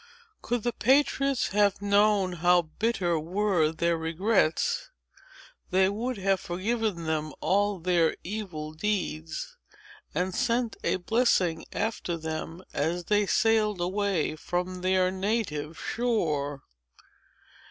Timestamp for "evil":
8.23-8.73